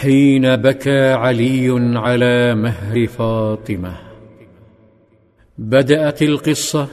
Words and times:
حين 0.00 0.56
بكى 0.56 1.12
علي 1.12 1.70
على 1.98 2.54
مهر 2.54 3.06
فاطمة. 3.06 3.92
بدأت 5.58 6.22
القصة 6.22 6.88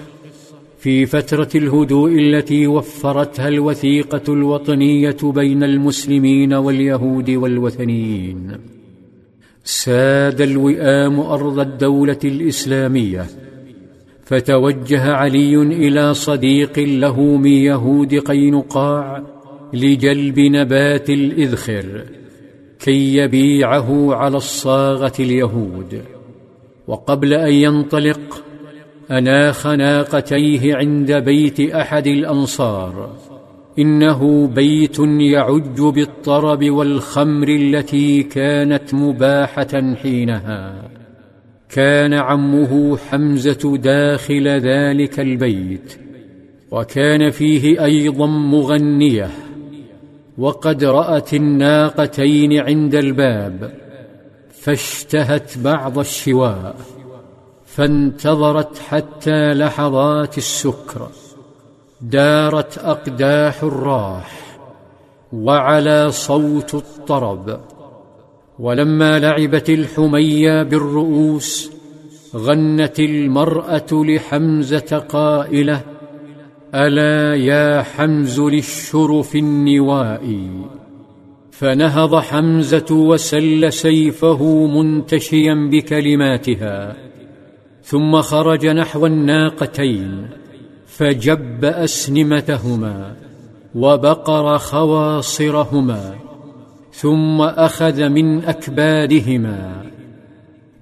في 0.80 1.06
فترة 1.06 1.50
الهدوء 1.56 2.12
التي 2.20 2.68
وفرتها 2.68 3.48
الوثيقة 3.48 4.34
الوطنية 4.34 5.18
بين 5.24 5.64
المسلمين 5.64 6.54
واليهود 6.54 7.30
والوثنيين. 7.30 8.58
ساد 9.64 10.42
الوئام 10.42 11.20
أرض 11.20 11.60
الدولة 11.60 12.20
الإسلامية 12.26 13.26
فتوجه 14.24 15.14
علي 15.14 15.56
إلى 15.56 16.14
صديق 16.14 16.80
له 16.80 17.22
من 17.22 17.52
يهود 17.52 18.16
قينقاع 18.16 19.24
لجلب 19.74 20.40
نبات 20.40 21.10
الإذخر. 21.10 21.86
كي 22.86 23.16
يبيعه 23.16 24.16
على 24.16 24.38
الصاغة 24.38 25.14
اليهود. 25.20 26.02
وقبل 26.88 27.34
أن 27.34 27.54
ينطلق 27.54 28.44
اناخ 29.12 29.68
ناقتيه 29.68 30.76
عند 30.76 31.12
بيت 31.12 31.60
أحد 31.60 32.08
الأنصار. 32.08 33.16
إنه 33.80 34.48
بيت 34.48 35.00
يعج 35.20 35.82
بالطرب 35.82 36.70
والخمر 36.70 37.48
التي 37.48 38.24
كانت 38.24 38.94
مباحة 38.94 39.96
حينها. 39.96 40.90
كان 41.70 42.14
عمه 42.14 42.98
حمزة 42.98 43.78
داخل 43.78 44.48
ذلك 44.48 45.20
البيت. 45.20 46.00
وكان 46.72 47.30
فيه 47.30 47.84
أيضا 47.86 48.26
مغنية. 48.28 49.45
وقد 50.38 50.84
رأت 50.84 51.34
الناقتين 51.34 52.60
عند 52.60 52.96
الباب 52.96 53.74
فاشتهت 54.50 55.58
بعض 55.58 56.00
الشواء 56.00 56.76
فانتظرت 57.66 58.78
حتى 58.78 59.54
لحظات 59.54 60.38
السكر 60.38 61.08
دارت 62.02 62.78
أقداح 62.78 63.64
الراح 63.64 64.60
وعلى 65.34 66.12
صوت 66.12 66.76
الطرب. 66.76 67.60
ولما 68.60 69.20
لعبت 69.20 69.70
الحمية 69.70 70.64
بالرؤوس 70.64 71.72
غنت 72.36 73.00
المرأة 73.00 73.86
لحمزة 73.92 74.98
قائلة 75.10 75.82
ألا 76.76 77.36
يا 77.36 77.82
حمز 77.82 78.40
للشرف 78.40 79.36
النوائي 79.36 80.50
فنهض 81.52 82.16
حمزة 82.16 82.86
وسل 82.92 83.74
سيفه 83.74 84.68
منتشيا 84.68 85.70
بكلماتها 85.72 86.96
ثم 87.84 88.22
خرج 88.22 88.68
نحو 88.68 89.06
الناقتين 89.06 90.28
فجب 90.88 91.66
أسنمتهما 91.66 93.16
وبقر 93.76 94.58
خواصرهما 94.58 96.16
ثم 96.92 97.42
أخذ 97.42 98.10
من 98.10 98.44
اكبادهما 98.44 99.86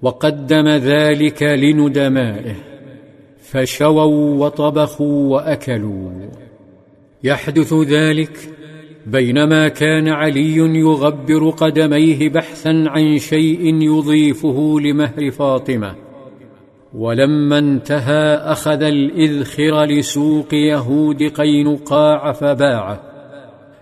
وقدم 0.02 0.68
ذلك 0.70 1.44
لندمائه. 1.44 2.73
فشووا 3.54 4.46
وطبخوا 4.46 5.32
وأكلوا. 5.32 6.12
يحدث 7.24 7.74
ذلك 7.74 8.50
بينما 9.06 9.68
كان 9.68 10.08
علي 10.08 10.56
يغبر 10.58 11.50
قدميه 11.50 12.30
بحثا 12.30 12.84
عن 12.88 13.18
شيء 13.18 13.82
يضيفه 13.82 14.80
لمهر 14.80 15.32
فاطمة. 15.32 15.96
ولما 16.94 17.58
انتهى 17.58 18.36
أخذ 18.36 18.84
الإذخر 18.84 19.84
لسوق 19.84 20.54
يهود 20.54 21.24
قينقاع 21.24 22.32
فباعه 22.32 23.02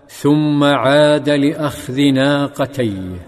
ثم 0.08 0.64
عاد 0.64 1.30
لأخذ 1.30 2.00
ناقتيه. 2.00 3.26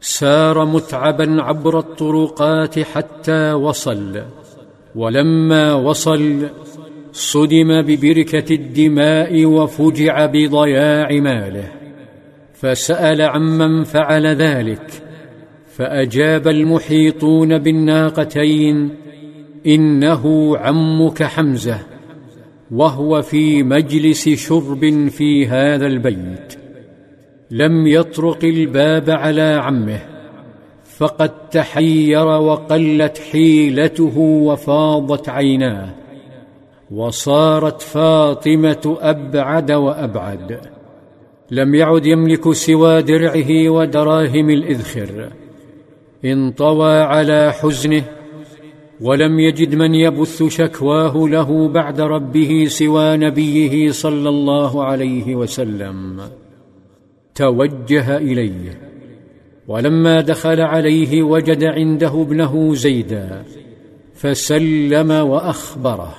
سار 0.00 0.64
متعبا 0.64 1.42
عبر 1.42 1.78
الطرقات 1.78 2.78
حتى 2.78 3.52
وصل. 3.52 4.22
ولما 4.94 5.74
وصل 5.74 6.48
صدم 7.12 7.82
ببركة 7.82 8.54
الدماء 8.54 9.44
وفجع 9.44 10.26
بضياع 10.26 11.08
ماله 11.20 11.68
فسأل 12.54 13.22
عمن 13.22 13.84
فعل 13.84 14.26
ذلك 14.26 15.02
فأجاب 15.66 16.48
المحيطون 16.48 17.58
بالناقتين 17.58 18.90
إنه 19.66 20.56
عمك 20.56 21.22
حمزة 21.22 21.78
وهو 22.70 23.22
في 23.22 23.62
مجلس 23.62 24.28
شرب 24.28 25.08
في 25.08 25.46
هذا 25.46 25.86
البيت 25.86 26.54
لم 27.50 27.86
يطرق 27.86 28.44
الباب 28.44 29.10
على 29.10 29.60
عمه. 29.62 30.11
فقد 31.02 31.48
تحير 31.50 32.26
وقلت 32.26 33.18
حيلته 33.18 34.18
وفاضت 34.18 35.28
عيناه 35.28 35.88
وصارت 36.90 37.82
فاطمة 37.82 38.96
أبعد 39.00 39.72
وأبعد. 39.72 40.60
لم 41.50 41.74
يعد 41.74 42.06
يملك 42.06 42.52
سوى 42.52 43.02
درعه 43.02 43.68
ودراهم 43.68 44.50
الإذخر. 44.50 45.32
انطوى 46.24 47.00
على 47.00 47.52
حزنه 47.52 48.04
ولم 49.00 49.40
يجد 49.40 49.74
من 49.74 49.94
يبث 49.94 50.42
شكواه 50.42 51.28
له 51.28 51.68
بعد 51.68 52.00
ربه 52.00 52.64
سوى 52.68 53.16
نبيه 53.16 53.90
صلى 53.90 54.28
الله 54.28 54.84
عليه 54.84 55.34
وسلم. 55.34 56.20
توجه 57.34 58.16
إليه. 58.16 58.92
ولما 59.68 60.20
دخل 60.20 60.60
عليه 60.60 61.22
وجد 61.22 61.64
عنده 61.64 62.22
ابنه 62.22 62.74
زيدا 62.74 63.44
فسلم 64.14 65.10
وأخبره. 65.10 66.14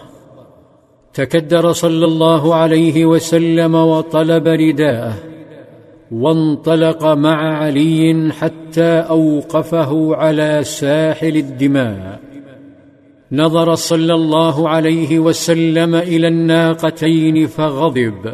تكدر 1.13 1.71
صلى 1.71 2.05
الله 2.05 2.55
عليه 2.55 3.05
وسلم 3.05 3.75
وطلب 3.75 4.47
رداءه 4.47 5.13
وانطلق 6.11 7.05
مع 7.05 7.57
علي 7.57 8.31
حتى 8.39 8.91
أوقفه 9.09 10.15
على 10.15 10.63
ساحل 10.63 11.37
الدماء. 11.37 12.19
نظر 13.31 13.75
صلى 13.75 14.13
الله 14.13 14.69
عليه 14.69 15.19
وسلم 15.19 15.95
إلى 15.95 16.27
الناقتين 16.27 17.47
فغضب. 17.47 18.33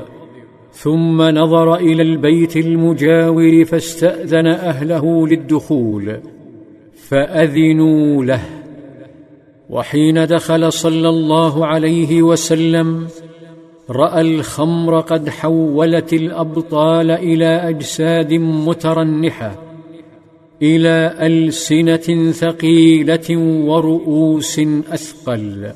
ثم 0.81 1.21
نظر 1.21 1.75
إلى 1.75 2.01
البيت 2.01 2.57
المجاور 2.57 3.65
فاستأذن 3.65 4.47
أهله 4.47 5.27
للدخول 5.27 6.17
فأذنوا 7.07 8.25
له. 8.25 8.41
وحين 9.69 10.25
دخل 10.25 10.73
صلى 10.73 11.09
الله 11.09 11.65
عليه 11.65 12.21
وسلم 12.21 13.07
رأى 13.89 14.21
الخمر 14.21 14.99
قد 14.99 15.29
حولت 15.29 16.13
الأبطال 16.13 17.11
إلى 17.11 17.69
أجساد 17.69 18.33
مترنحة 18.33 19.63
إلى 20.61 21.13
ألسنة 21.19 22.31
ثقيلة 22.31 23.37
ورؤوس 23.65 24.59
أثقل. 24.91 25.71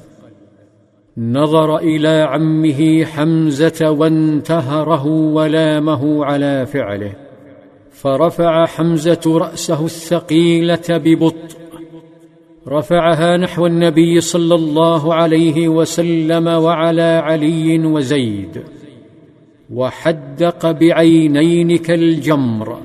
نظر 1.17 1.77
إلى 1.77 2.27
عمه 2.29 3.05
حمزة 3.05 3.91
وانتهره 3.91 5.05
ولامه 5.07 6.25
على 6.25 6.65
فعله 6.65 7.13
فرفع 7.91 8.65
حمزة 8.65 9.37
رأسه 9.37 9.85
الثقيلة 9.85 10.87
ببطء 10.89 11.57
رفعها 12.67 13.37
نحو 13.37 13.65
النبي 13.65 14.21
صلى 14.21 14.55
الله 14.55 15.13
عليه 15.13 15.67
وسلم 15.67 16.47
وعلى 16.47 17.01
علي 17.01 17.85
وزيد 17.85 18.63
وحدق 19.73 20.71
بعينين 20.71 21.77
كالجمر 21.77 22.77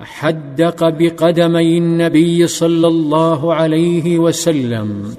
حدق 0.00 0.88
بقدمي 0.88 1.78
النبي 1.78 2.46
صلى 2.46 2.88
الله 2.88 3.54
عليه 3.54 4.18
وسلم. 4.18 5.14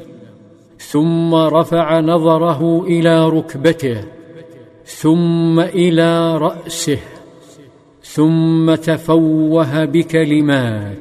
ثم 0.92 1.36
رفع 1.36 2.00
نظره 2.00 2.84
إلى 2.88 3.30
ركبته 3.30 3.98
ثم 4.86 5.60
إلى 5.60 6.38
رأسه 6.38 7.00
ثم 8.02 8.76
تفوه 8.76 9.86
بكلمات 9.86 10.98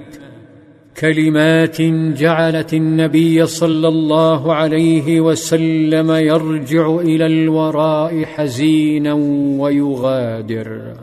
كلمات 1.01 1.83
جعلت 2.23 2.75
النبي 2.75 3.47
صلى 3.47 3.89
الله 3.89 4.55
عليه 4.55 5.21
وسلم 5.21 6.11
يرجع 6.11 6.97
إلى 6.97 7.27
الوراء 7.27 8.25
حزينا 8.25 9.15
ويغادر. 9.61 10.95